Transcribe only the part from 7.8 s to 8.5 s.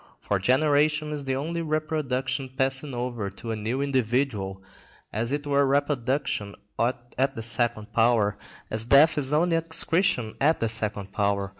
power,